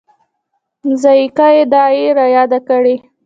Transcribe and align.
ذایقه 1.01 1.47
یې 1.57 1.63
دای 1.73 1.99
رایاد 2.17 2.51
کړي. 2.67 2.95